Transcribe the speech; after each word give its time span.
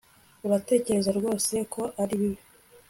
uratekereza 0.45 1.09
rwose 1.17 1.53
ko 1.73 1.81
ari 2.01 2.13
bibi 2.19 2.41